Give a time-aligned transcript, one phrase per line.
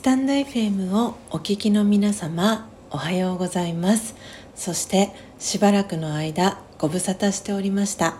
[0.00, 4.14] スタンド FM をお聞きの皆様おはようございます。
[4.54, 8.16] そしてしばらくの間ご無沙汰しておりました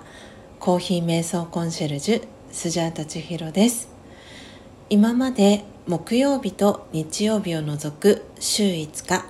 [0.59, 2.23] コーヒー瞑想コンシェルジュ
[2.53, 3.89] スジャータ千尋です。
[4.91, 9.25] 今まで木曜日と日曜日を除く週5日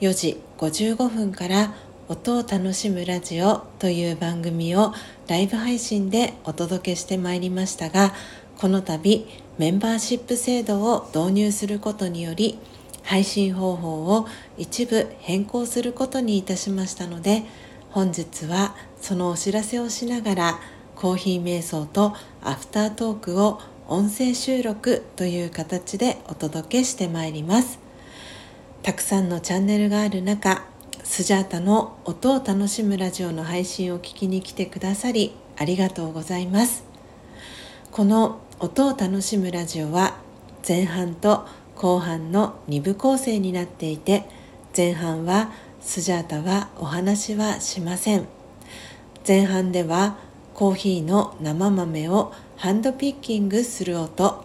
[0.00, 1.72] 4時55分から
[2.08, 4.92] 音を楽しむラジオという番組を
[5.28, 8.12] ライブ配信でお届けしてまいりましたが
[8.58, 9.24] この度
[9.58, 12.58] メンバーシップ制度を導入することにより
[13.02, 14.26] 配信方法を
[14.58, 17.44] 一部変更することにいたしましたので
[17.90, 20.60] 本日はそのお知らせをしながら
[20.96, 27.78] コーヒー瞑想とアフタートークを音声収録という形でお届けしてまいります。
[28.82, 30.64] たくさんのチャンネルがある中
[31.04, 36.84] スジャータの音を楽しむラジオの配信を聞きに来てくださりありがとうございます。
[37.92, 40.16] この音を楽しむラジオは
[40.66, 44.24] 前半と後半の2部構成になっていて
[44.74, 45.50] 前半は
[45.82, 48.26] スジャータはお話はしません。
[49.28, 50.16] 前半では
[50.54, 54.42] コーヒーの生豆をハンドピッキングする音。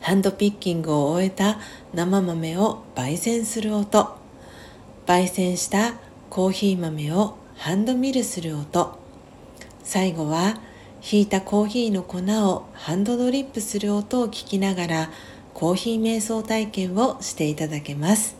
[0.00, 1.58] ハンドピッキングを終えた
[1.92, 4.16] 生豆を焙煎する音。
[5.06, 5.94] 焙煎した
[6.30, 8.96] コーヒー豆をハンドミルする音。
[9.82, 10.60] 最後は
[11.00, 12.18] ひいたコーヒーの粉
[12.48, 15.10] をハンドドリップする音を聞きながら
[15.54, 18.36] コーヒー瞑想体験をしていただけます。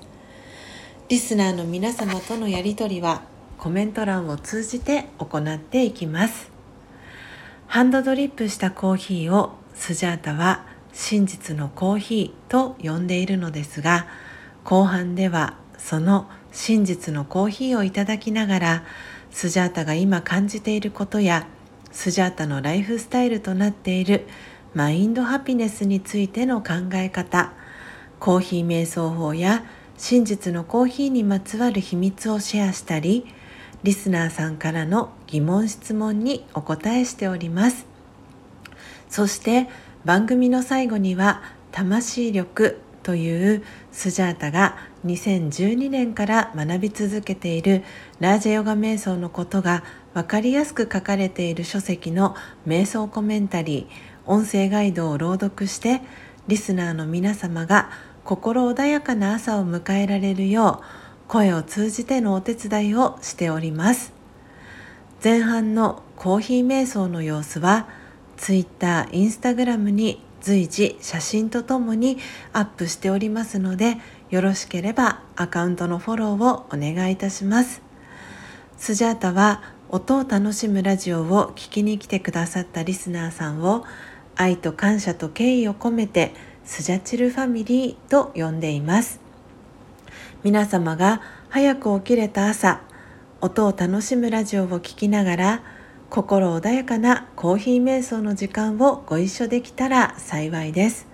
[1.09, 3.23] リスナーの皆様とのやり取りは
[3.59, 6.51] コメント欄を通じて行っていきます。
[7.67, 14.07] ハンドドリップしたコーヒーをスジャータは真実のコーヒーと呼んでいるのですが
[14.65, 18.85] 後半ではその真実のコーヒーをいただきながら
[19.31, 21.47] スジャータが今感じていることや
[21.91, 24.27] スジャータのライフスタイルとなっている
[24.75, 27.53] マインドハピネスについての考え方。
[28.21, 29.65] コーヒー瞑想法や
[29.97, 33.27] 真実のコーヒーにまつわる秘密をシェアしたり
[33.83, 37.87] リスナーさんからの疑問質問にお答えしております。
[39.09, 39.69] そして
[40.05, 41.43] 番組の最後には
[41.73, 44.77] 魂力というスジャータが
[45.07, 47.83] 2012年から学び続けている
[48.21, 49.85] ラージェヨガ瞑想のことが
[50.15, 52.35] 分かりやすく書かれている書籍の
[52.67, 56.01] 瞑想コメンタリー音声ガイドを朗読して
[56.49, 57.91] リスナーの皆様が
[58.25, 64.13] 心穏やかな朝を迎えられるよう声を通じてのお手伝いをしております。
[65.23, 67.89] 前半のコーヒー瞑想の様子は
[68.37, 72.19] Twitter、Instagram に随時写真とともに
[72.53, 73.97] アップしておりますので
[74.31, 77.88] よろしければアカウントのフォローをお願いいたします。
[78.79, 83.85] スジャータは音を楽しむラジオを聴きに来てくださったリスナーさんを
[84.37, 86.33] 愛と感謝と敬意を込めて
[86.65, 89.21] スジャチルファミリーと呼んでいます。
[90.45, 92.81] 皆様が早く起きれた朝
[93.41, 95.63] 音を楽しむラジオを聴きながら
[96.09, 101.09] 心穏やかなコーヒー瞑想の時間をご一緒できたら幸いです。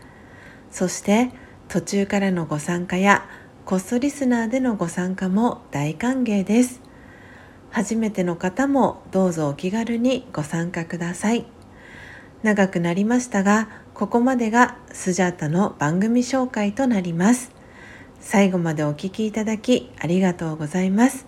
[0.70, 1.30] そして
[1.68, 3.26] 途中からのご参加や
[3.64, 6.83] コストリスナーでのご参加も大歓迎です。
[7.74, 11.44] 初めての方もどうぞお気軽にご参加ください。
[12.44, 17.50] 長くなりましたがここまでがスジャータの番組紹介となります。
[18.20, 21.26] 最後までお聴きいただきありがとうございます。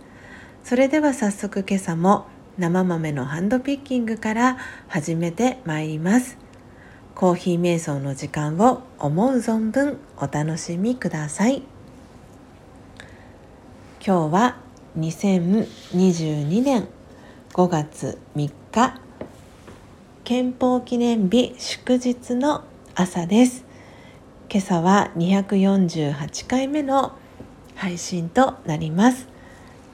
[0.63, 2.27] それでは早速今朝も
[2.59, 6.39] 生豆のハンドピッキングから始めてまいります。
[7.17, 11.65] コーヒー瞑想の時間を思う存分お楽しみください。
[14.01, 14.66] 今日は
[14.97, 16.89] 2022年
[17.53, 18.99] 5月3日。
[20.25, 22.65] 憲法記念日祝日の
[22.95, 23.67] 朝です。
[24.51, 27.13] 今朝は248回目の
[27.75, 29.29] 配信となります。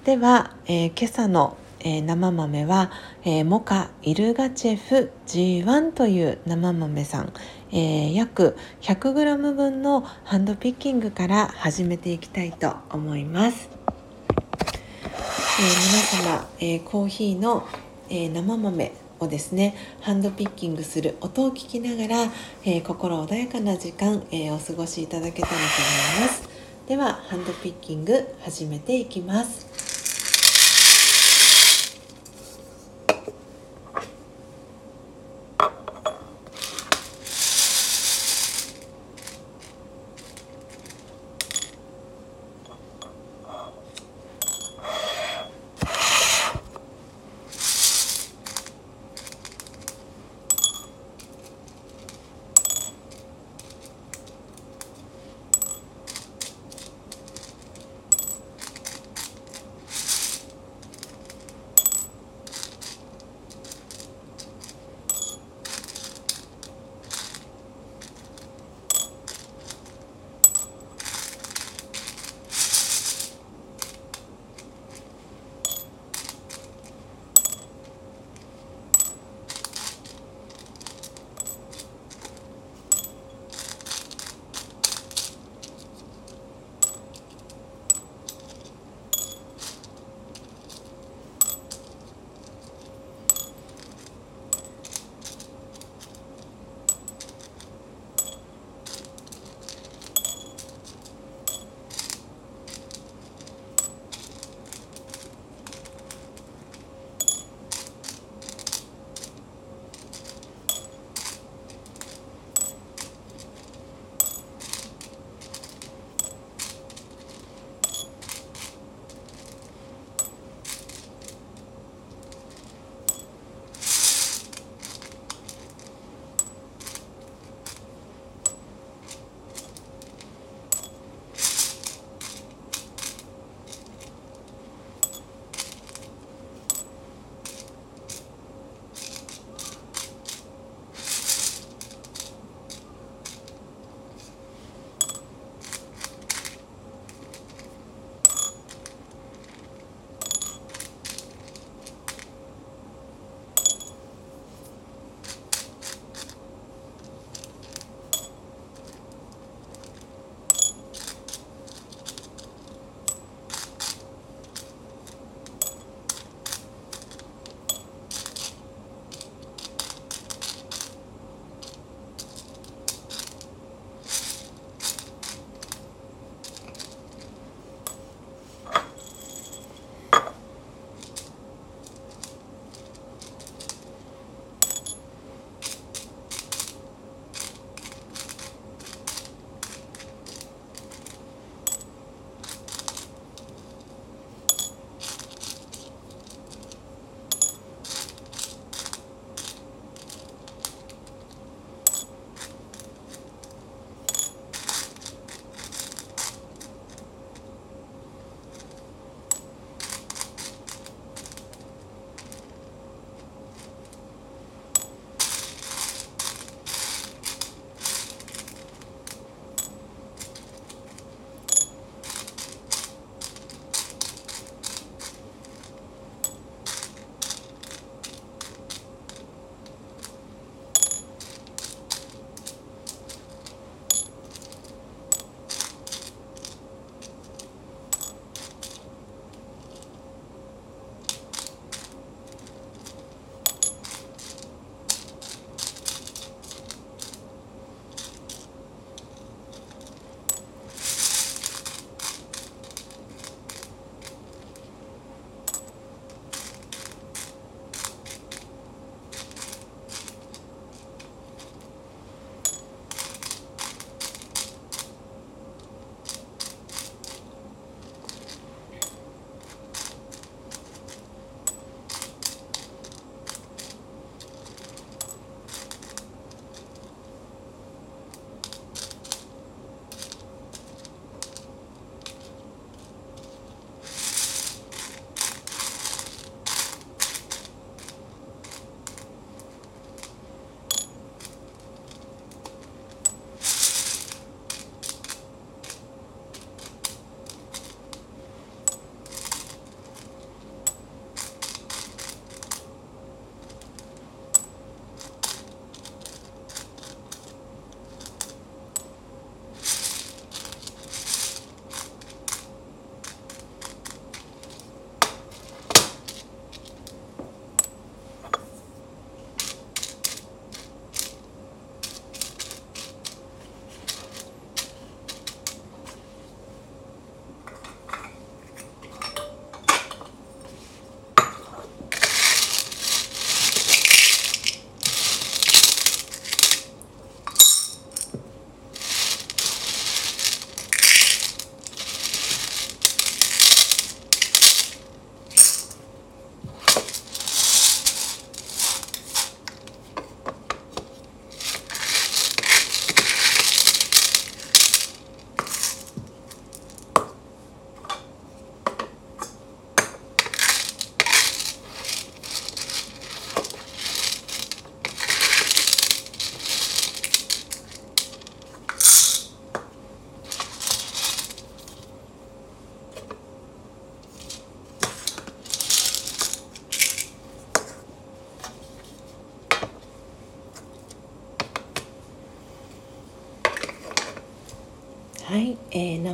[0.05, 2.93] では、えー、今朝の、えー、生豆は、
[3.25, 7.33] えー、モカイルガチェフ G1 という生豆さん、
[7.73, 13.83] えー、約 100g 分のハンドピッキングから始めていきたいと思います。
[15.13, 17.67] えー、皆様、えー、コーヒーの、
[18.09, 22.33] え、生豆をですねハンドピッキングする音を聞きながら、
[22.65, 26.49] え心穏やかな時間、えお過ごしいただけたらと思います。
[26.89, 29.92] ではハンドピッキング始めていきます。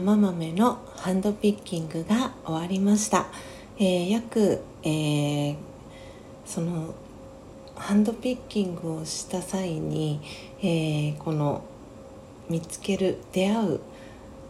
[0.08, 3.26] 生豆のハンドピッキングが終わりました、
[3.76, 5.56] えー、約、えー、
[6.46, 6.94] その
[7.76, 10.20] ハンドピッキングをした際に、
[10.62, 11.62] えこの
[12.48, 13.80] 見つける出会う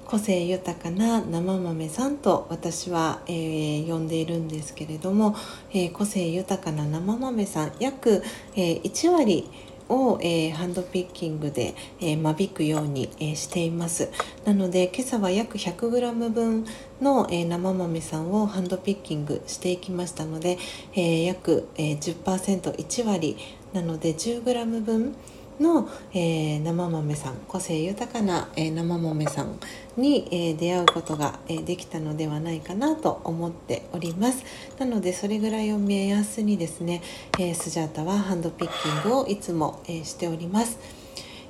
[0.05, 5.35] 個性豊かな生豆さんと私は、えー、呼んでいるんですけれども、
[5.73, 8.23] えー、個性豊かな生豆さん約、
[8.55, 9.51] えー、1割
[9.89, 14.11] を、えー、ハンドピッキングで、えー、間引くように、えー、しています。
[14.45, 16.65] なので今朝は約 100g 分
[17.01, 20.59] の、え生豆さんをハンドピッキングしていきましたので、
[20.95, 23.37] え約、えー 10%1 割。
[23.73, 25.15] なので 10g 分
[25.61, 29.59] の、えー、生豆さん個性豊かな、えー、生豆さん
[29.97, 34.45] に、えー、出会うことが、えできたのではないかなと思っております。
[34.79, 37.03] なのでそれぐらいを目安にですね、
[37.39, 40.79] えスジャータはハンドピッキングをいつも、えしております、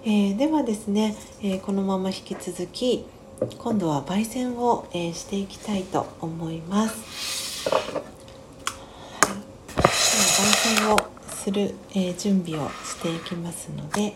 [0.04, 3.04] えではですね、えこのまま引き続き
[3.58, 8.02] 今度は焙煎を、えしていきたいと思います、はい、
[9.76, 14.14] 焙煎をする、えー、準備をしていきますので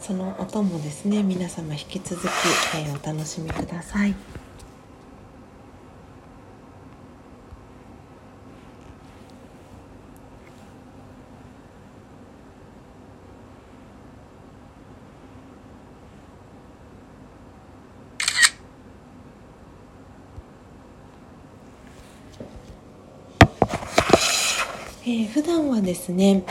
[0.00, 2.24] その音もですね皆様引き続き、
[2.76, 4.37] えー、お楽しみください。
[25.08, 26.44] えー、普段はですね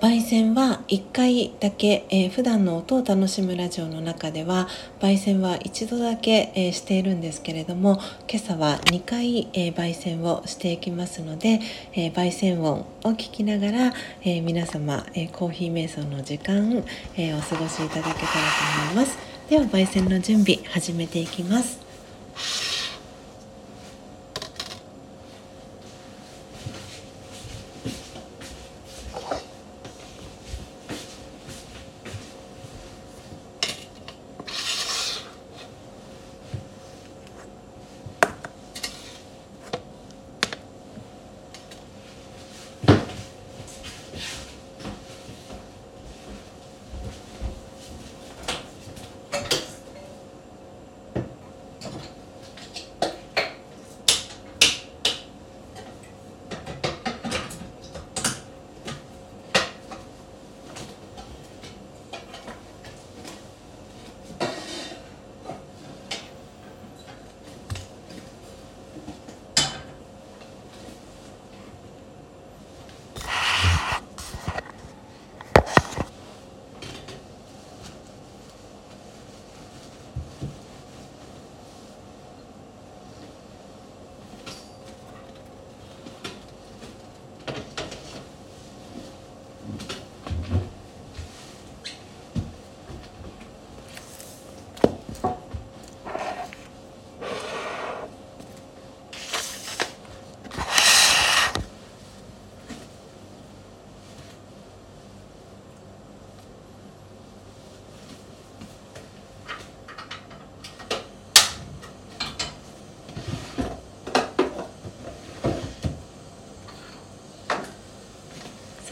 [0.00, 4.68] 焙煎は1回だけ、えー、普段の音を楽しむラジオの中では
[5.00, 7.98] 焙煎は一度だけ、えー、しているんですけれども
[8.30, 11.60] 今朝は2回、えー、焙煎をしていきますので、
[11.94, 16.84] えー、焙煎音を聞きながら、えー、皆様、えー、コーヒー瞑想の時間、
[17.16, 18.20] えー、お過ごしいただけたらと
[18.90, 19.16] 思います。
[19.48, 22.69] では焙煎の準備始めていきます。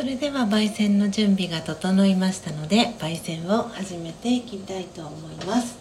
[0.09, 5.78] れでは焙煎の準備が整いましたので焙煎を始めていきたいと思います。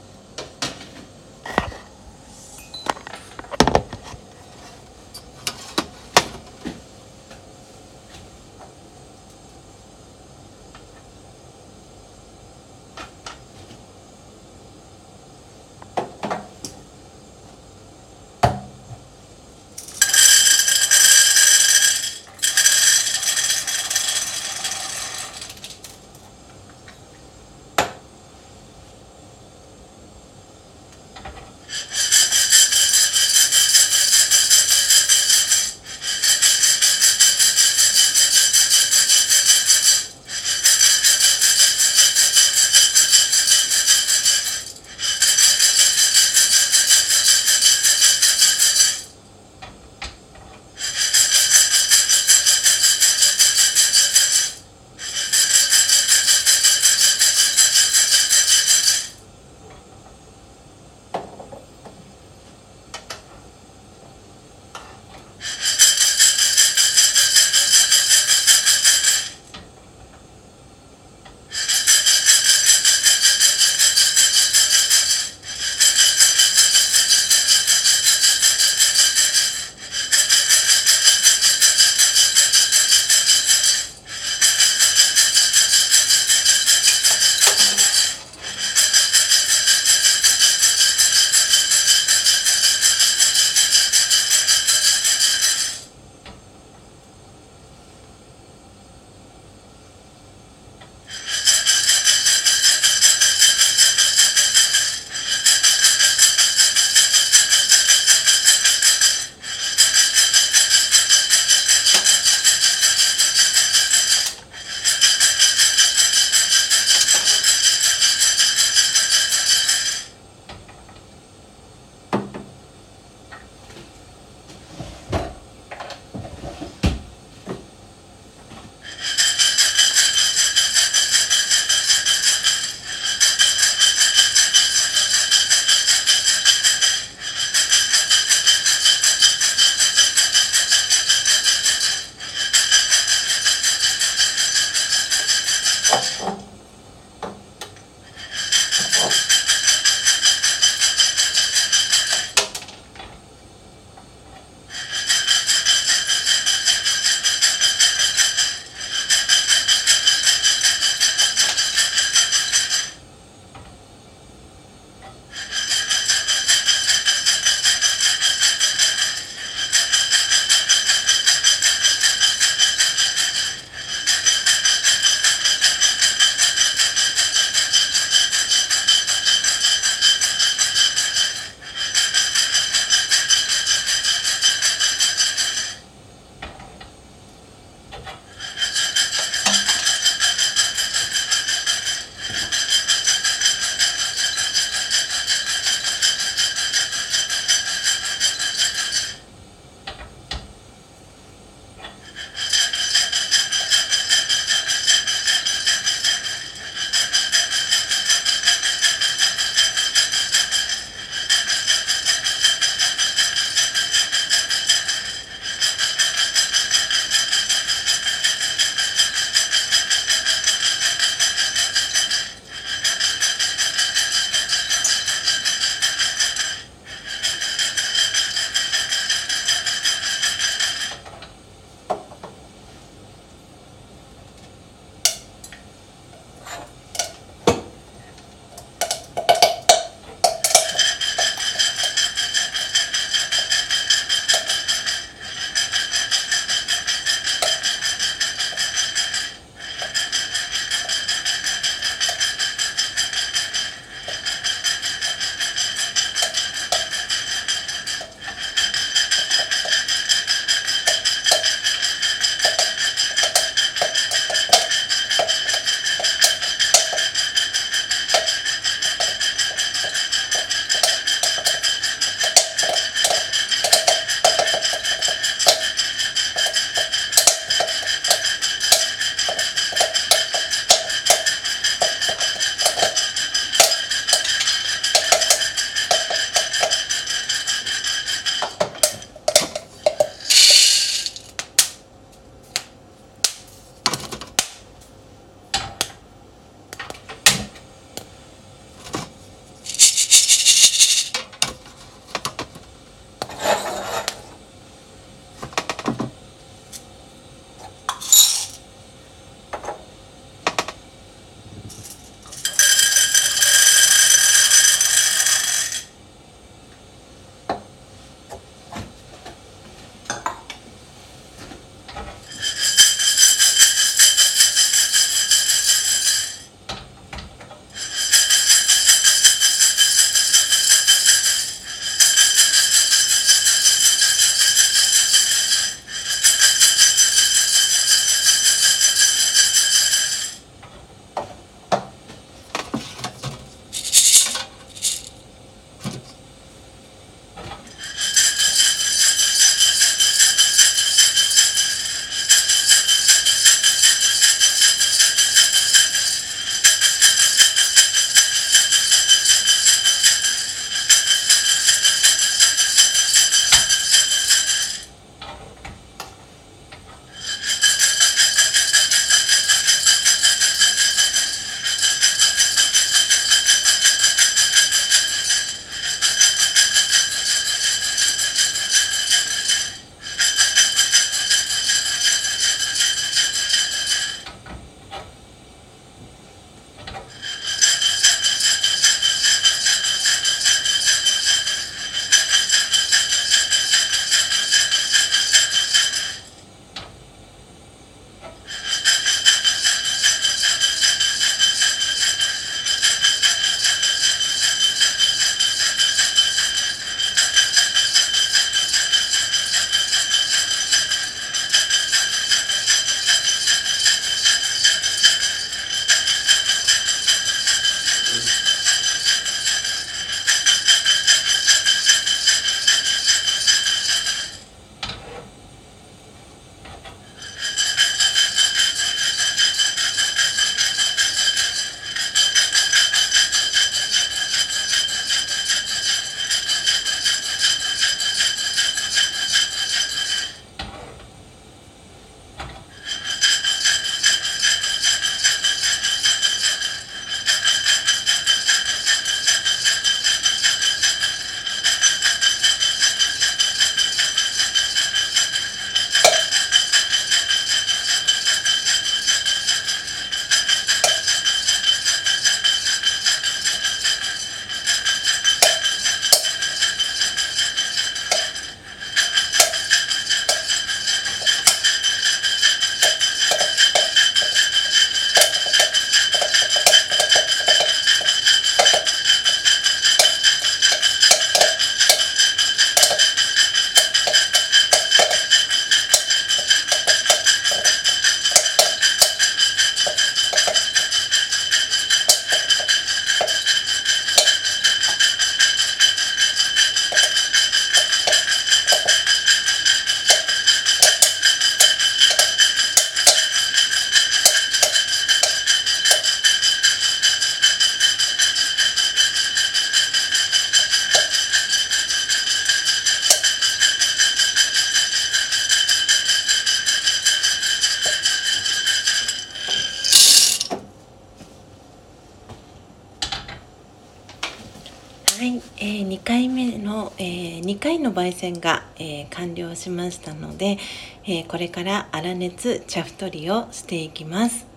[528.07, 530.57] 焙煎が、えー、完了しましたので、
[531.05, 534.47] えー、これから粗熱茶太りをしていきます。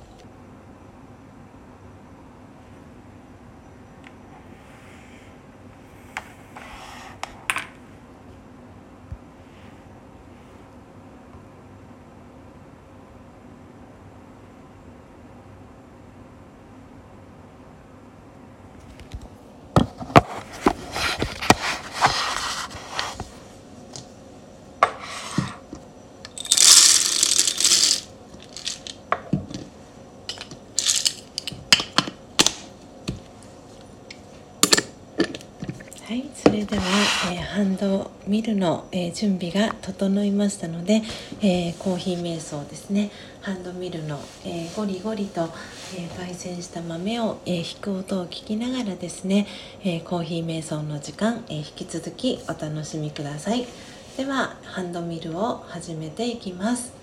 [36.10, 36.82] はいそれでは、
[37.32, 41.00] えー、ハンドミルの、えー、準備が整いましたので、
[41.40, 43.12] えー、コーヒー瞑想ですね。
[43.40, 45.48] ハンドミルの、えゴリゴリと、
[45.96, 49.46] え焙煎した豆を、え引く音を聞きながらですね、
[49.84, 53.66] えコーヒー瞑想の時間、え引き続きお楽しみください。
[54.16, 57.00] ではハンドミルを始めていきます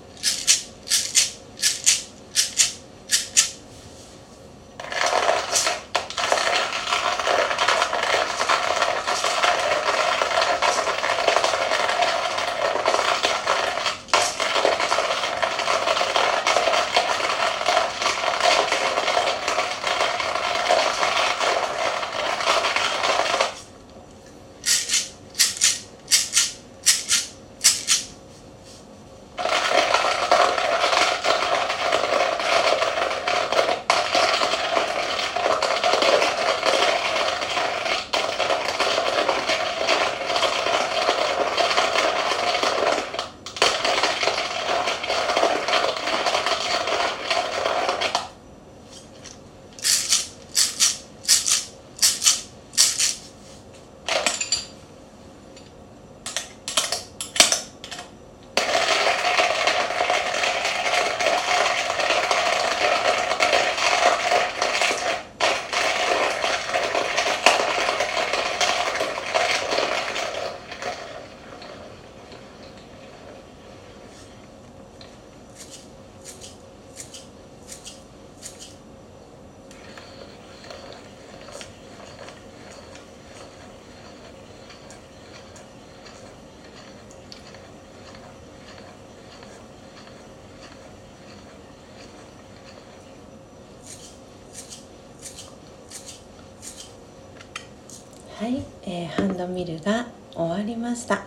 [98.39, 101.23] はい、えー、ハンミルが終わりました、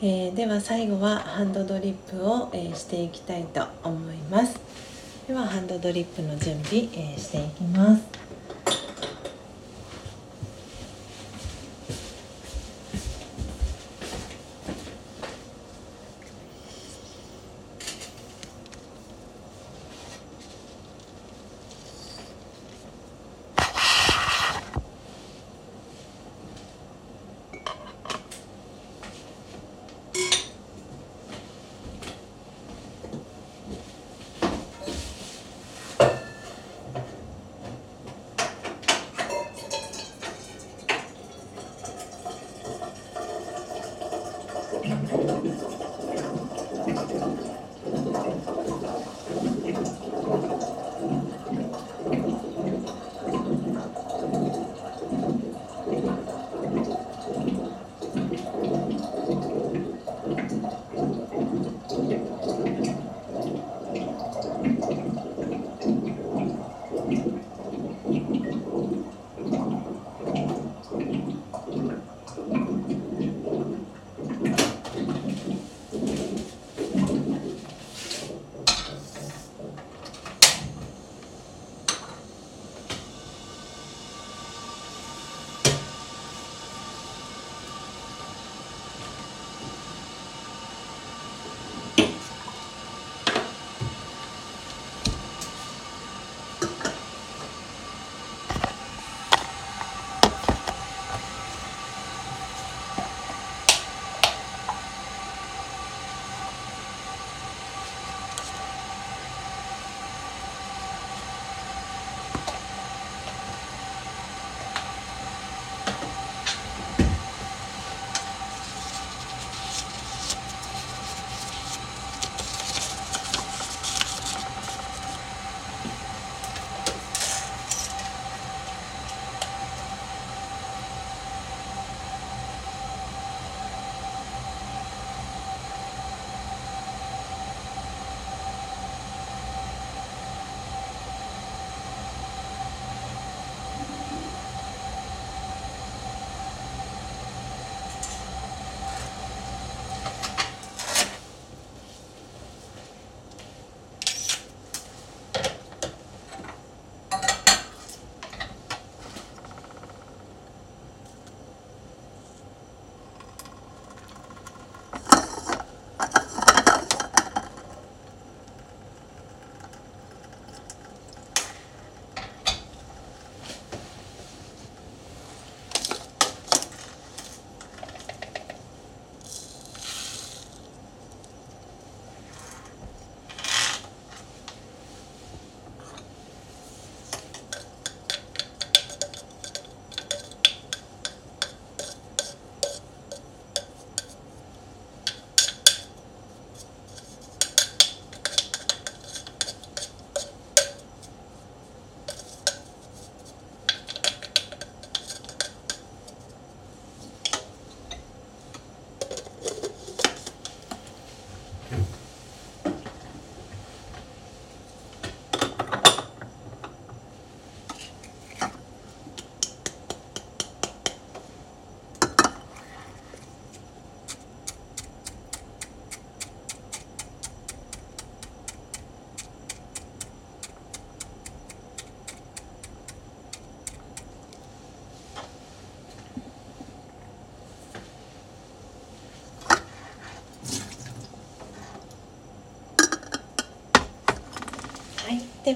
[0.00, 4.60] えー、では最後はハンドドリップを、えー、していきたいと思います。
[5.26, 8.11] ではハンドドリップの準備、えしていきます。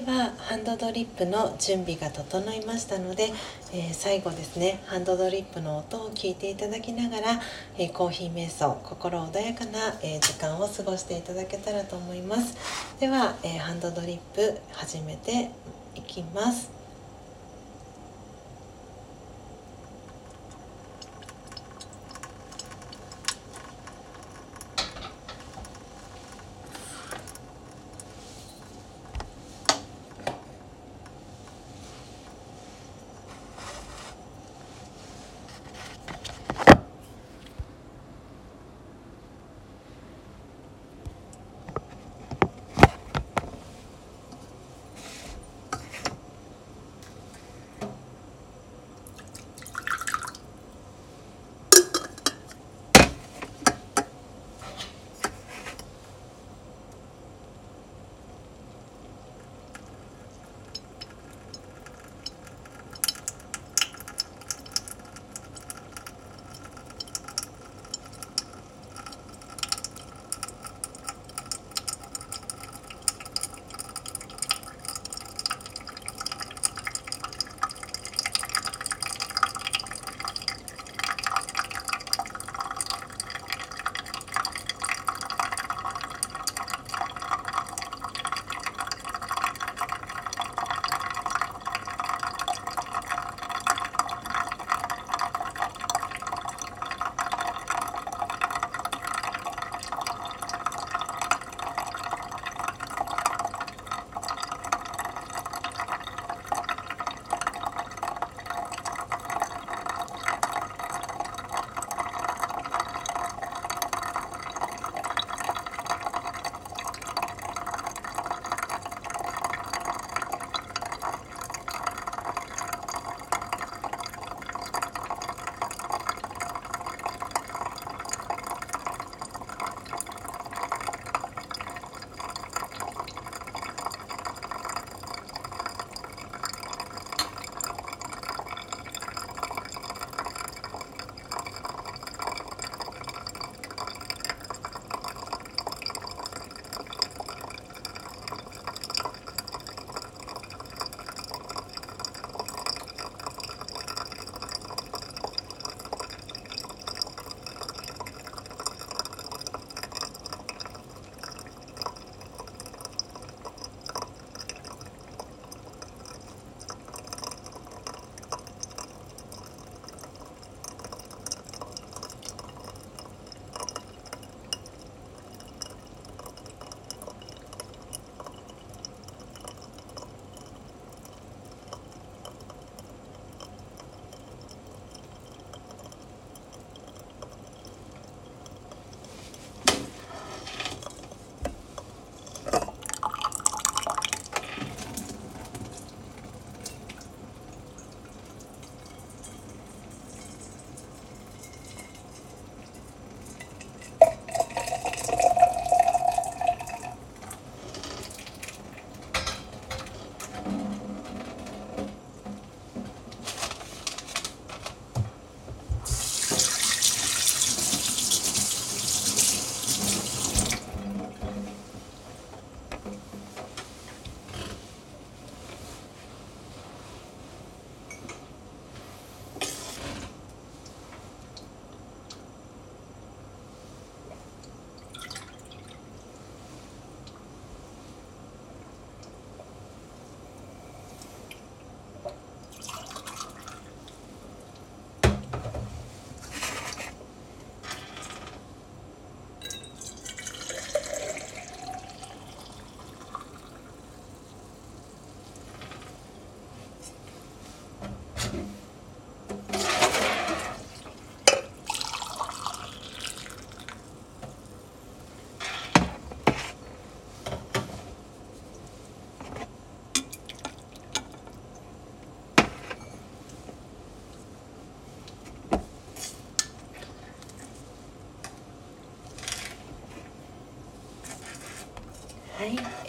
[0.07, 3.33] は、ハンドドリップの準備が整いましたので、
[3.73, 7.41] えー、最後ですねハンドドリップの音を聞いていただきながら、
[7.77, 12.55] えー、コーヒー瞑想心穏やかな、えー、時間を過ごしていただけたらと思います。
[13.01, 15.51] では、えハンドドリップ始めて
[15.95, 16.76] いきます。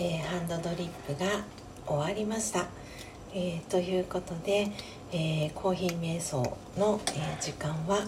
[0.00, 1.26] えー、ハンドドリップが
[1.84, 2.66] 終わりました。
[3.34, 4.70] えー、ということで、
[5.12, 8.04] えー、コーヒー瞑想の、え時間はこ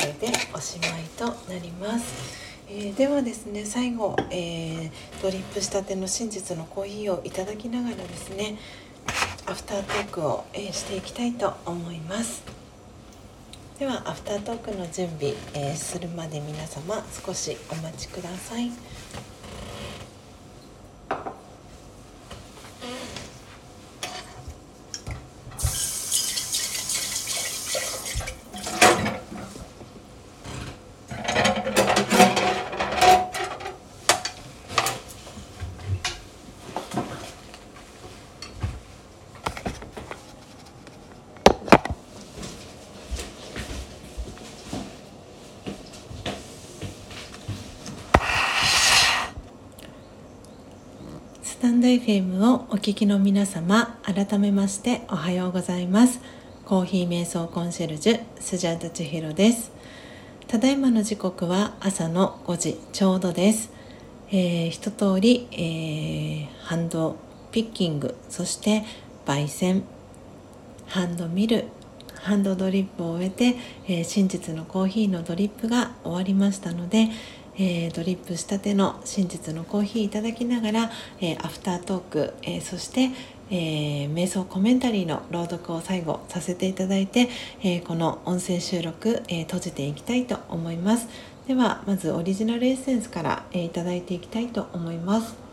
[0.00, 2.46] れでおしまいとなります。
[2.68, 4.90] え、ではですね最後、え、
[5.22, 8.58] ドリップしたての真実のコーヒーをいただきながらですね
[9.46, 12.42] アフタートークを、えー、していきたいと思います
[13.78, 18.70] ではアフタートークの準備、えするまで皆様少しお待ちください。
[51.66, 56.20] タンド FM をお聞きの皆様改めましておはようございます
[56.64, 59.70] コーヒー瞑想コンシェルジュスジャータチヒロです
[60.48, 63.70] ただいまの時刻は朝の5時ちょうどです、
[64.30, 67.14] えー、一通り、えー、ハンド
[67.52, 68.82] ピッキングそして
[69.24, 69.84] 焙煎
[70.88, 71.66] ハンドミル
[72.16, 73.54] ハンドドリップを終えて、
[73.86, 77.10] えー、真実のコーヒーのドリップが終わりましたので、
[77.58, 80.90] えー、ドリップしたての真実のコーヒーいただきながら、
[81.20, 83.10] えー、アフタートーク、えー、そして、
[83.48, 87.28] え瞑想コメンタリーの朗読を最後させていただいて、
[87.62, 91.06] えこの音声収録、え閉じていきたいと思います。
[91.46, 95.45] ではまずオリジナルエッセンスから、えいただいていきたいと思います。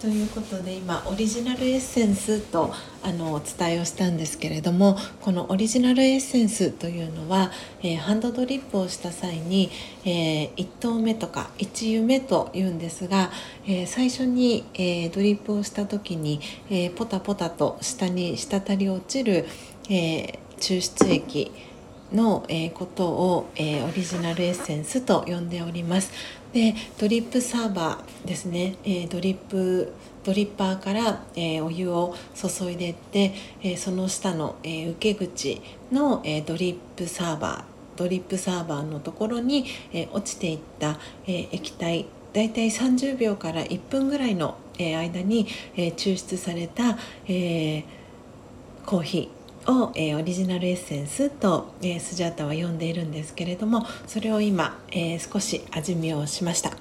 [0.00, 2.72] ということで今オリジナルエッセンスと
[3.02, 7.50] あのお伝えをしたんですけれどもこのオリジナルエッセンスというのは、
[7.82, 9.70] えー、ハンドドリップをした際に、
[10.06, 13.30] えー、1投目とか1湯目というんですが、
[13.66, 16.40] えー、最初に、えドリップをした時に、
[16.70, 19.46] えポタポタと下に滴り落ちる、
[19.90, 21.52] え抽出液
[22.10, 26.39] の、えことを、えオリジナルエッセンスと呼んでおります。
[26.52, 29.92] でドリップサーバーですね、えー、ドリップ
[30.24, 33.32] ドリッパーから、えー、お湯を注いでいって、
[33.62, 37.64] えー、その下の、え受け口の、えドリップサーバー
[37.96, 47.84] ドリップサーバーのところに、え落ちていった、え液体だいたい30秒から1分ぐらいの、え間に、え抽出された、え
[48.84, 49.39] コーヒー。
[49.66, 56.72] を、えー、オリジナルエッセンスと、えー、スジャータは呼んでいるんですけれどもそれを今、えー、少し味見をしました。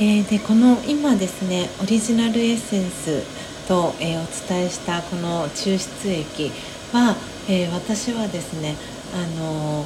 [0.00, 3.22] えー、でこの今ですねオリジナルエッセンス
[3.66, 6.52] と、えー、お伝えしたこの抽出液
[6.92, 7.16] は、
[7.48, 8.76] えー、私はですね
[9.12, 9.84] あの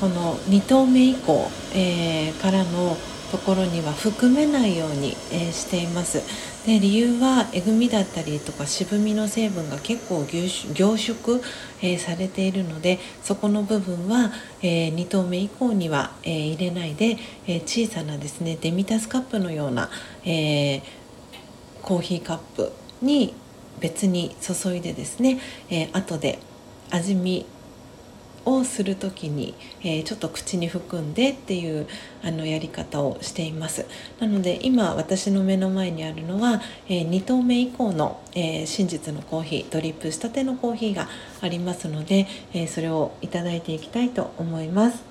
[0.00, 2.96] この2投目以降、えからの
[3.30, 6.22] ところには含めないように、えしています。
[6.66, 11.40] で理由はえぐみだったりとか渋みの成分が結構凝縮、
[11.80, 14.30] えー、されているのでそこの部分は、
[14.62, 19.90] えー、2投目以降には、えー、入れないで、え小さなですねデミタスカップのような、
[20.24, 20.82] え
[21.82, 23.34] コーヒーカップに
[23.80, 25.40] 別に注いでですね、
[25.70, 26.38] え後で
[26.90, 27.46] 味見
[28.44, 31.86] をする時に、えー、ちょっと口に含んでっていう
[32.22, 33.86] あのやり方をしています。
[34.18, 41.08] なので今私の目の前にあるのは、えー、2投目以降の、えー、真実のコーヒードリップしたてのコーヒーが
[41.40, 45.02] ありますので、えそれをいただいていきたいと思います。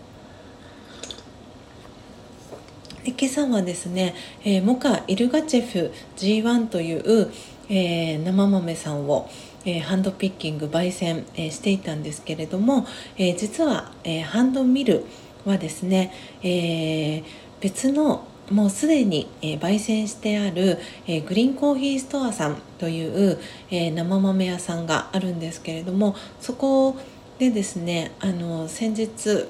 [3.04, 7.32] で今朝はですね、えモカ・イルガチェフ G1 という、
[7.70, 9.30] え生豆さんを、
[9.66, 12.86] えー、ハンドピッキング焙煎、えー、していたんですけれども、
[13.18, 15.06] えー、実は、えハンドミル
[15.46, 17.24] はですね、え
[17.60, 23.38] 別のもうすでに、え焙煎してある、えグリーンコーヒーストアさんという、
[23.70, 26.96] え生豆屋さんがあるんですけれどもそこ
[27.38, 29.48] でですねあの先日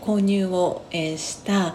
[0.00, 1.74] 購入を、えした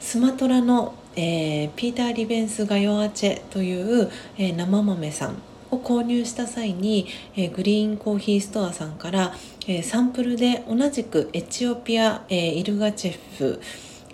[0.00, 5.36] スマトラの、えピーター・リベンス・ガヨアチェという、え生豆さん
[5.70, 7.06] を購入した際に、
[7.36, 9.34] え、グリーンコーヒーストアさんから、
[9.66, 13.60] え、サンプルで同じくエチオピア、え、イルガチェフ、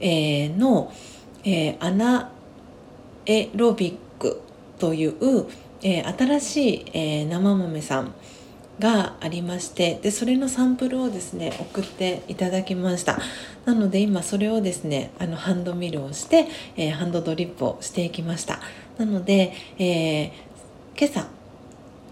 [0.01, 0.93] え、の、
[1.45, 2.31] え、アナ
[3.27, 4.41] エロビック
[4.79, 5.15] という、
[5.83, 8.15] え、新しい、えー、生豆さん
[8.79, 13.19] がありましてでそれのサンプルをですね送っていただきました。
[13.65, 16.47] なので今それをですねあのハンドミルをして、
[16.77, 18.61] えー、ハンドドリップをしていきました。
[18.99, 20.31] なので、えー、
[20.99, 21.36] 今朝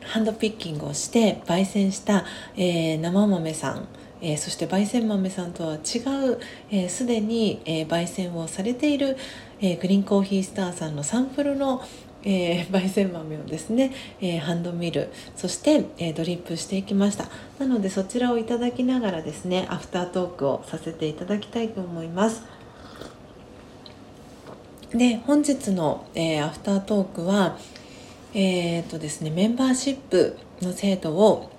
[0.06, 2.24] ハンドピッキングをして焙煎した、
[2.56, 3.88] えー、生豆さん、
[4.20, 9.16] えー、そして焙煎豆さんとは違うすで、ー、に、えー、焙煎をされている、
[9.60, 11.82] えグリーンコーヒースターさんのサンプルの
[12.24, 17.26] えー、 焙煎豆をですね、えー、ハンドミルそして、えー、ドリップしていきました。
[17.58, 22.42] なのでそちらをいただきながらですねアフタートークをさせていただきたいと思います。
[24.92, 27.58] で本日の、えアフタートークは
[28.34, 31.50] えーとですね、メンバーシップの制度を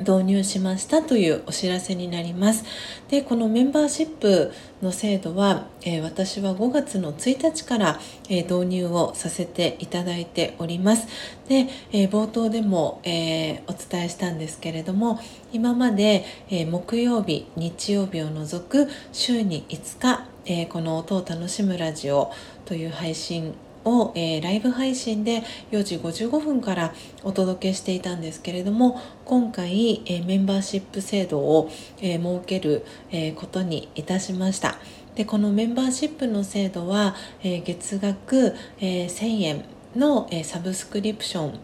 [0.00, 2.64] 導入しましたというお知らせになります。
[3.08, 4.52] で、このメンバーシップ
[4.82, 11.08] の制度は、えー、私は5月の1日から、えー、導入をさせていただいております。
[11.48, 15.18] で、えー、冒頭でも、えお伝えしたんですけれども、
[15.52, 22.30] 今まで、え木曜日、日曜日を除く週に5日、えこの音を楽しむラジオ
[22.66, 23.54] という配信
[23.84, 31.70] を、えー、ライブ配信で4時55分からお届けしていたんですけれども今回、えー、メンバーシップ制度を、
[32.00, 34.78] えー、設ける、えことにいたしました。
[35.14, 39.64] でこのメンバーシップの制度は、え月額、え1000円
[39.96, 41.60] の、えサブスクリプション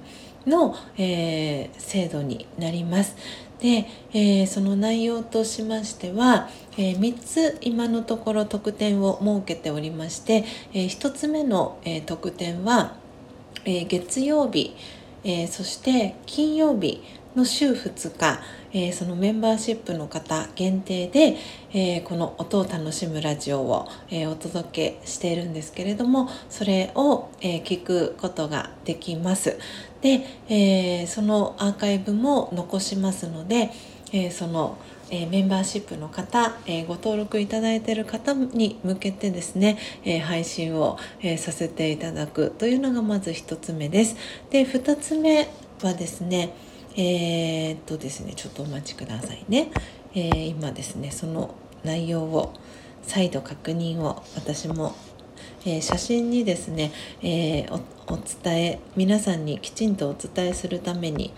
[0.51, 3.17] の、え制度になります。
[3.61, 12.97] で、え、その内容としましては、えー、3つ今のところ特典を設けておりまして、えー、1つ目の、えー、特典は、
[13.65, 14.77] えー、月曜日、
[15.25, 17.03] え、そして金曜日
[17.35, 18.41] の週2日、
[18.73, 21.37] え、そのメンバーシップの方限定で、
[21.73, 29.59] え、この音を楽しむラジオを、え、お届けしているんですけれどもそれを、え聞くことができます。
[30.03, 33.71] で、えそのアーカイブも残しますので、
[34.13, 34.77] えその
[35.11, 44.17] えメンバーシップの方、えご登録いただいている方に向けてですね、え配信を、えさせていただくというのがまず1つ目です。
[44.51, 45.49] で2つ目
[45.83, 46.55] はですね
[46.97, 49.71] えー、っとですねちょっとお待ちくださいね、
[50.15, 52.55] えー、今ですねその内容を
[53.03, 54.95] 再度確認を私も、
[55.67, 56.93] えー、写真にですね、
[57.23, 57.67] え
[58.07, 61.33] お伝え皆さんにきちんとお伝えするために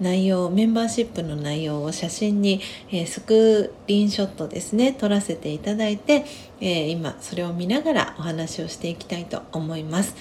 [0.00, 6.24] 内容メンバーシップの内容を写真に、え、スクリーンショットですね撮らせていただいて、
[6.60, 10.16] え、今それを見ながらお話をしていきたいと思います。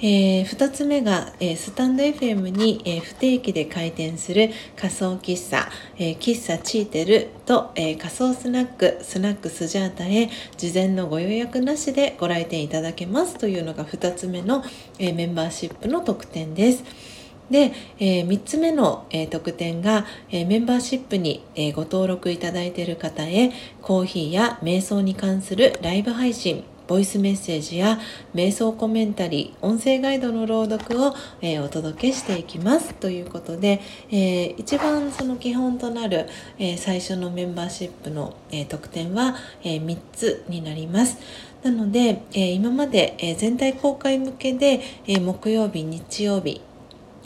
[0.00, 14.62] えー、2つ目が、え、スタンド FM に、え、不定期で開店する仮想喫茶、え、喫茶チーテルと、え、仮想スナックスナックスジャータへ事前のご予約なしでご来店いただけますというのが2つ目の、
[14.98, 17.13] え、メンバーシップの特典です。
[17.50, 27.98] で、えー、3つ目の、えー、特典が、えー、メンバーシップに、えご登録いただいている方へコーヒーや瞑想に関するライブ配信ボイスメッセージや
[28.34, 33.80] 瞑想コメンタリー音声ガイドの朗読を、えお届けしていきますということで、
[34.10, 36.28] え一番その基本となる、
[36.58, 41.18] え最初のメンバーシップの、え特典は、え3つになります。
[41.62, 46.60] なので、え今まで、え全体公開向けで、え木曜日日曜日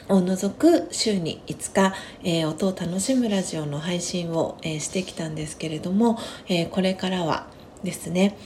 [0.09, 1.95] を除く週に5日、
[2.25, 7.47] えー、音を楽しむラジオの配信を、えー、してきたんですけれども、えー、これからは
[7.83, 8.37] ですね、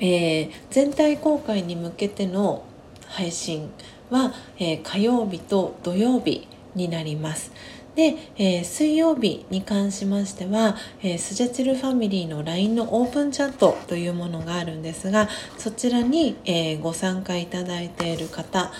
[0.00, 2.64] え全体公開に向けての
[3.06, 3.70] 配信
[4.10, 7.52] は、え火曜日と土曜日になります。
[7.94, 18.72] で、えー、水曜日に関しましては、えー、スジャチルファミリーの LINE のオープンチャットというものがあるんですがそちらに、えー、ご参加いただいている方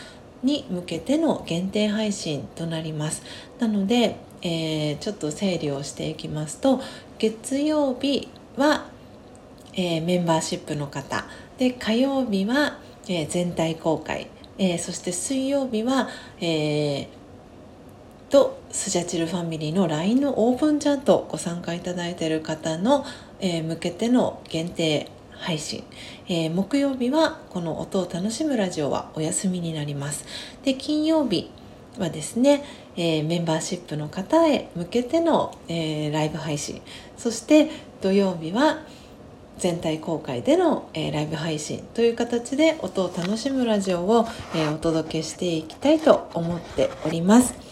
[0.44, 3.22] に向けての限定配信となります。
[3.58, 6.80] なので、えー、ちょっと整理をしていきますと
[7.18, 8.86] 月曜日は、
[9.72, 11.24] えー、メンバーシップの方。
[11.58, 12.78] で火曜日は、
[13.08, 14.28] えー、全体公開、
[14.58, 16.08] えそして水曜日は、
[16.40, 17.08] え
[18.28, 23.04] とスジャチルファミリーの LINE のオープンチャットご参加いただいている方の、
[23.40, 25.84] え向けての限定配信、
[26.28, 30.24] えー、木曜日はこの音を楽しむラジオはお休みになります
[30.64, 31.50] で金曜日
[31.98, 32.64] はですね、
[32.96, 36.82] えー、メンバーシップの方へ向けての、えー、ライブ配信
[37.16, 37.70] そして
[38.00, 38.82] 土曜日は
[39.58, 47.63] 全体公開での、えー、ライブ配信という形で音を楽しむラジオを、えお届けしていきたいと思っております。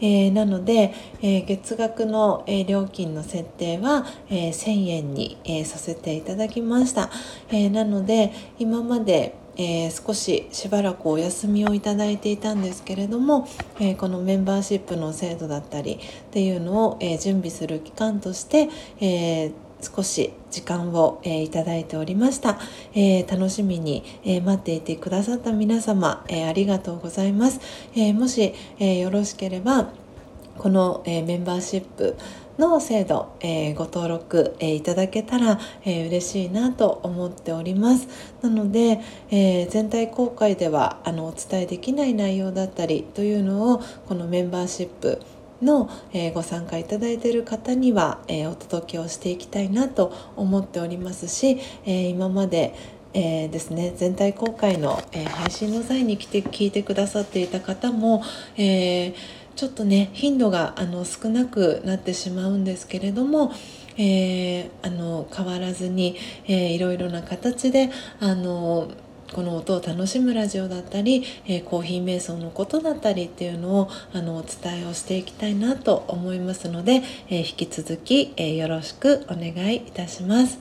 [0.00, 7.10] えー、なので、えー、月額の、え、料金の設定は、え1000円に、えさせていただきました、
[7.50, 13.48] えなので今までえー、少ししばらくお休みをいただいていたんですけれども、
[13.80, 15.98] えー、このメンバーシップの制度だったりっ
[16.30, 18.68] ていうのを、えー、準備する期間として、
[19.00, 22.58] え少し時間を、えー、いただいておりました、
[22.94, 27.60] えー、楽しみに、えー、待っていてくださった皆様、えありがとうございます、
[27.94, 29.90] えもし、えよろしければ
[30.56, 32.16] この、えメンバーシップ
[32.58, 38.08] の制度、えー、ご登録、えー、いただけたら、えー、嬉しいなと思っております。
[38.42, 39.00] なので、
[39.30, 45.22] え、全体公開ではあのお伝えできない内容だったりというのをこのメンバーシップ
[45.62, 52.74] の、え、ご参加いただいている方には、え、お届けをしていきたいなと思っておりますし、え、今まで
[53.14, 58.22] えー、ですね全体公開の、え配信の際に来て聞いてくださっていた方も、
[58.56, 59.14] え
[59.56, 63.52] ちょっとね頻度があの少なくなってしまうんですけれども、
[63.96, 67.90] えあの変わらずに、えー、いろいろな形で
[68.20, 68.88] あの
[69.32, 80.58] この音を楽しむラジオだったり、えー、コーヒー瞑想のことだったりっていうのをあのお伝えをしていきたいなと思いますので、えー、引き続き、えー、よろしくお願いいたします。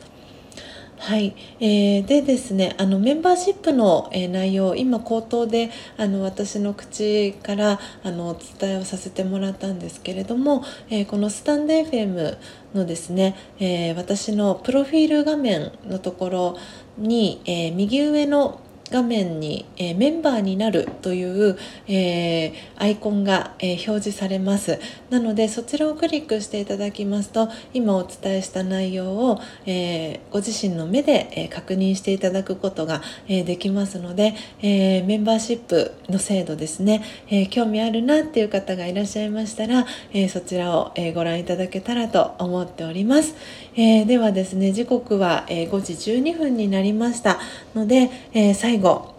[0.99, 12.37] はい、えー、でですねあのメンバーシップの、えー、内容今口頭であの私の口からあのお伝えをさせてもらったんですけれども、えー、このスタンド FM
[12.73, 16.57] のですね、え私のプロフィール画面のところ
[16.97, 24.79] に、え右上の画面に、えー、メンバーになるという、えー、アイコンが、えー、表示されます。
[25.09, 43.35] なのでそちらをクリックしていただきますと今お伝えした内容を、えご自身の目で、え確認していただくことが、えできますので、えメンバーシップの制度ですね、え興味あるなっていう方がいらっしゃいましたら、えそちらを、えご覧いただけたらと思っております、
[43.77, 47.39] えではですね時刻は、え5時12分になりました。
[47.75, 49.15] ので、え最後最後、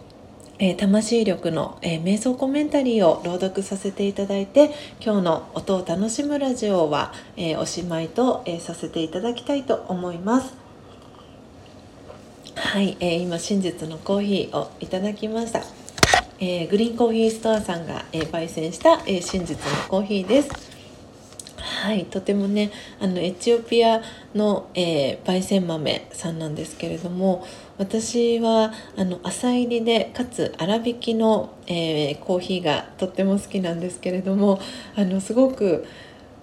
[0.60, 10.54] えー、魂力の、えー、瞑想コメンタリーを朗読させていただいて今日の音を楽しむラジオは、えー、おしまいと、えさせていただきたいと思います。
[12.54, 15.62] はい、え今真実のコーヒーをいただきました、
[16.38, 20.67] えグリーンコーヒーストアさんが、え焙煎した、え真実のコーヒーです。
[21.68, 24.02] はいとてもねあのエチオピア
[24.34, 27.46] の、えー、焙煎豆さんなんですけれども
[27.76, 34.60] 私はあの浅入りでかつ粗挽きの、えー、コーヒーがとっても好きなんですけれども
[34.96, 35.86] あのすごく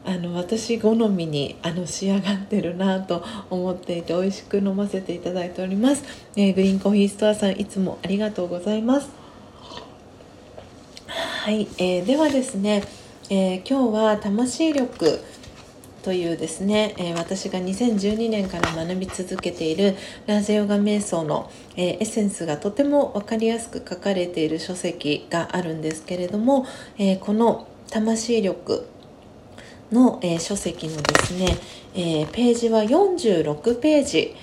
[0.06, 6.04] あの私好みにあの仕上がってるなと思っていて美味しく飲ませていただいております、
[6.36, 9.26] えー、グリーンコーヒーストアさんいつもありがとうございます。
[11.08, 12.84] はい、えー、ではですね
[13.28, 15.20] えー、今日は魂力
[16.04, 19.96] というですね、えー、私が2012年から学び続けている
[20.28, 26.68] ラージェヨガ瞑想の、えー、エッセンスがとても分かりやすく書かれている書籍があるんですけれども、
[27.00, 28.88] えこの魂力
[29.92, 31.58] の、え書籍のですね、
[31.96, 34.36] えページは46ページ。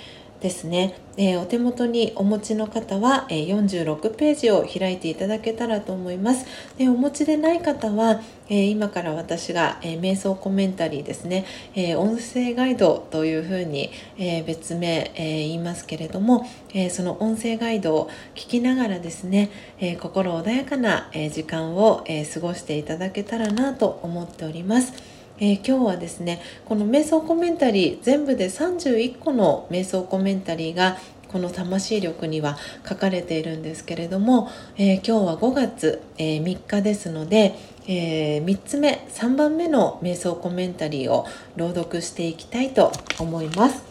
[0.43, 6.47] ですね、えー、お手元にお持ちの方は、えー、46ページを開いていただけたらと思います。
[6.77, 25.12] でお持ちでない方は、えー、今から私が、え瞑想コメンタリーですね、え音声ガイドというふうに、え別名、え言いますけれども、えその音声ガイドを聞きながらですね、え心穏やかな、え時間を、え過ごしていただけたらなと思っております。
[25.43, 32.57] えー、今日はですねこの瞑想コメンタリー全部で31個の瞑想コメンタリーがこの魂力には
[32.89, 37.57] 書かれているんですけれども、えー、今日は5月、えー、3日ですので、
[37.89, 41.27] えー、3つ目3番目の瞑想コメンタリーを
[41.57, 43.83] 朗読していきたいと思います。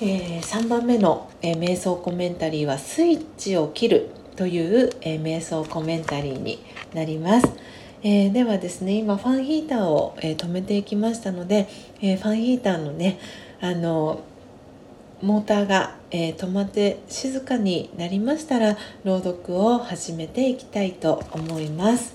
[0.00, 6.58] え、3番目の、え、瞑想コメンタリーは「スイッチを切る」という、え、瞑想コメンタリーに
[6.92, 7.48] なります。
[8.08, 11.68] えー、ではですね今ファンヒーターを、えー、止めていきましたので、
[12.00, 13.18] えー、ファンヒーターのね
[13.60, 14.20] あの
[15.20, 22.14] モーターが、え止まって静かになりましたら朗読を始めていきたいと思います。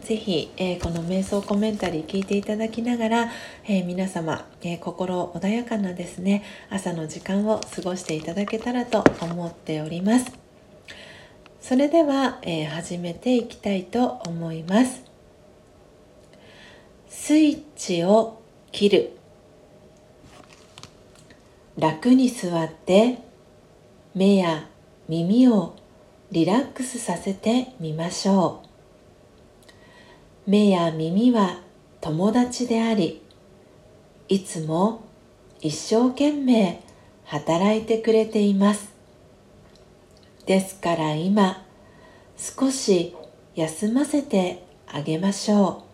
[0.00, 3.30] ぜひ、えー、この瞑想コメンタリー聞いていただきながら、
[3.68, 10.39] えー、皆様、えー、心穏やかなですね朝の時間を過ごしていただけたらと思っております。
[11.60, 15.02] それでは、えー、始めていきたいと思います。
[17.08, 18.40] スイッチを
[18.72, 19.12] 切る。
[21.78, 23.18] 楽に座って
[24.14, 24.68] 目や
[25.08, 25.76] 耳を
[26.32, 28.62] リラックスさせてみましょ
[30.46, 30.50] う。
[30.50, 31.60] 目や耳は
[32.00, 33.22] 友達であり
[34.28, 35.02] いつも
[35.60, 36.80] 一生懸命
[37.24, 38.99] 働いてくれています。
[40.50, 41.64] ですから今
[42.36, 43.14] 少し
[43.54, 45.84] 休ませてあげましょ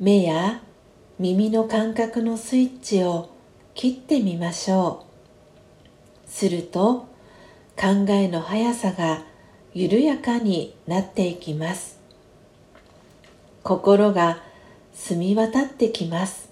[0.00, 0.02] う。
[0.02, 0.60] 目や
[1.20, 3.30] 耳の感覚のスイッチを
[3.74, 5.06] 切ってみましょ
[6.26, 6.28] う。
[6.28, 7.06] すると
[7.76, 9.22] 考えの速さが
[9.72, 12.00] 緩やかになっていきます。
[13.62, 14.42] 心が
[14.92, 16.50] 澄み渡ってきます。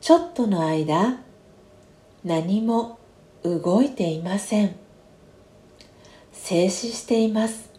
[0.00, 1.18] ちょっとの間
[2.24, 2.98] 何も
[3.42, 4.83] 動いていません。
[6.44, 7.70] 静止しています。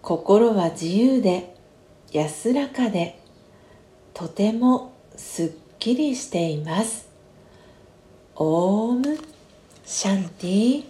[0.00, 1.56] 心は自由で
[2.12, 3.18] 安らかで
[4.14, 5.50] とてもすっ
[5.80, 7.08] きりしています。
[8.36, 9.18] オーム
[9.84, 10.84] シャンティ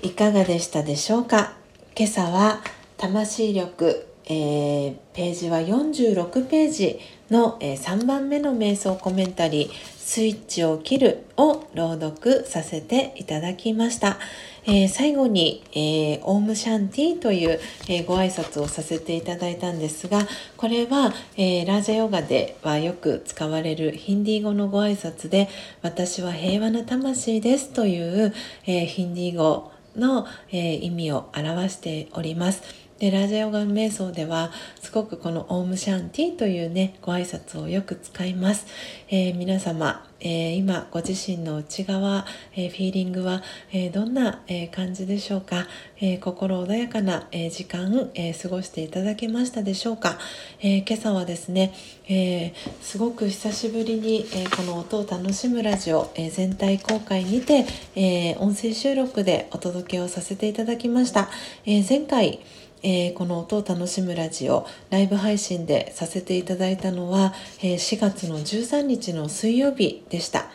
[0.00, 1.52] いかがでしたでしょうか？
[1.94, 2.62] 今朝は
[2.96, 6.98] 魂力、えー、ページは46ページ
[7.30, 14.18] の、えー、3番目の瞑想コメンタリー「スイッチを切る」を朗読させていただきました。
[14.64, 20.20] えー、最後に、えー、オームシャンティという、えー、ご挨拶をさせていただいたんですが
[20.56, 25.48] これは、え、ラージャヨガではよく使われるヒンディー語のご挨拶で
[25.82, 28.32] 「私は平和な魂です」という、
[28.66, 32.62] えヒンディー語の、え意味を表しております。
[33.02, 38.64] でラジオガン瞑想ではすごくこのオームシャンティというねご挨拶をよく使います、
[39.08, 43.42] えー、皆様、えー、今ご自身の内側、えー、フィーリングは、
[43.72, 45.66] えどんな、え感じでしょうか、
[46.00, 50.16] え心穏やかな、え時間、え過ごしていただけましたでしょうか、
[50.60, 51.74] え今朝はですね、
[52.08, 61.28] えすごく久しぶりに、えこの音を楽しむラジオ、え全体公開にて、え音声収録でお届けをさせていただきました、
[61.66, 62.38] え前回
[62.82, 70.46] えー、この音を楽しむラジオライブ配信でさせていただいたのは、えー、4月の13日の水曜日でした、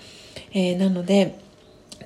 [0.53, 1.39] えー、なので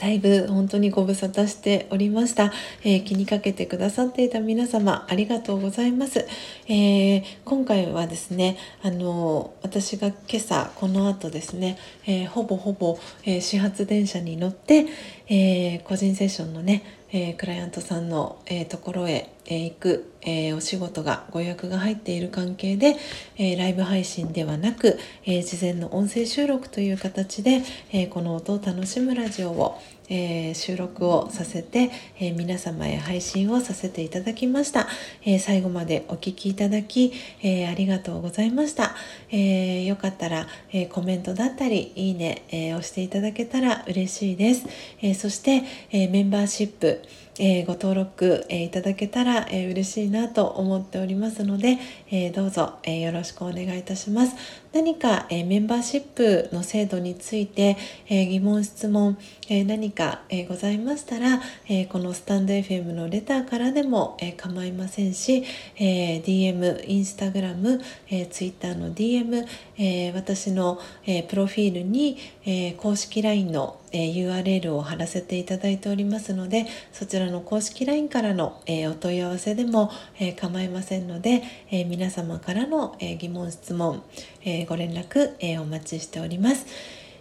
[0.02, 2.52] だいぶ本当にご無沙汰しておりました、
[2.84, 6.26] えー、気にかけてくださっていた皆様ありがとうございます、
[6.68, 14.88] えー、今回はですねあの私が今朝この後ですね、えー、ほぼほぼ、え始発電車に乗って、
[15.28, 22.96] え個人セッションのねえー、クライアントさんの、えー、ところへ、えー、行く、えお仕事がご予約が入っている関係で、
[23.38, 29.82] えライブ配信ではなく、え事前の音声収録という形で、えこの音を楽しむラジオを、
[30.12, 31.90] え収録をさせて、
[32.20, 34.88] え皆様へ配信をさせていただきました、
[35.26, 38.94] え最後までお聴きいただき、えありがとうございました、
[39.32, 44.66] えよかったら、えコメントだったりいいね、え押していただけたら嬉しいです、
[45.02, 47.02] えそして、えメンバーシップ
[47.40, 51.78] え、ご登録、え、いただけたら、え、嬉しいなと思っておりますので、
[52.12, 54.36] えどうぞ、えよろしくお願いいたします。
[54.74, 57.76] 何か、えメンバーシップの制度について、
[58.08, 59.18] え疑問質問、
[59.50, 65.44] え何か、えございましたら、えこのスタンド FM のレターからでも、え構いませんし、
[65.76, 69.46] え DM、インスタグラム、え Twitter の DM、
[69.78, 84.04] え私の、えプロフィールに、え公式 LINE のえ URL を貼らせていただいておりますのでそちらの公式 LINE からの、えお問い合わせでも、え構いませんので、え皆様からの、え疑問質問、
[84.44, 86.66] えご連絡、えお待ちしております。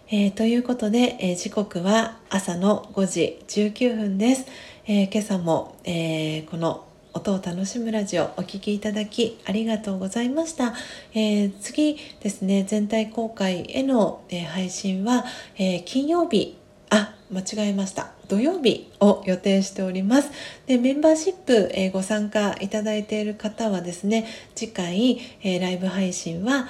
[0.09, 4.45] えー、ということで、え、時刻は朝の5時19分です。
[4.85, 10.73] え、今朝も、えこの音を楽しむラジオお聴きいただきありがとうございました。
[11.13, 15.25] えー、次ですね、全体公開への、えー、配信は、
[15.57, 16.57] えー、金曜日
[16.89, 20.29] あ間違えました土曜日を予定しております
[20.67, 26.67] でメンバーシップ、え、ご参加いただいている方はですね次回、え、ライブ配信は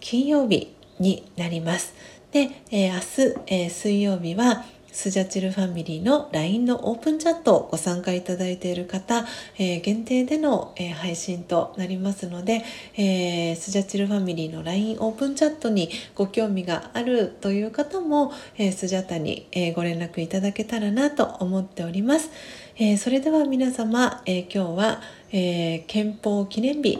[0.00, 1.94] 金曜日になります
[2.32, 9.24] で、えー、明日、え水曜日はスジャチルファミリーの LINE のオープンチャットをご参加いただいている方、
[9.56, 12.62] えー、限定での、えー、配信となりますので、
[12.96, 22.30] えー、スジャチルファミリーの LINE オープンチャットにご興味があるという方も、えスジャタに、えご連絡いただけたらなと思っております。
[22.76, 25.00] えそれでは皆様、え今日は、
[25.32, 26.98] え憲法記念日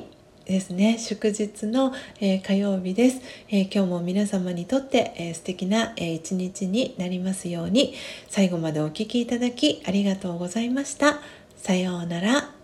[0.51, 0.99] ですね。
[0.99, 7.95] 祝日の、えー、火曜日です、えー、今日も皆様にとって、えー、素敵な、えー、一日になりますように
[8.29, 11.21] 最後までお聴きいただきありがとうございました。
[11.57, 12.60] さようなら。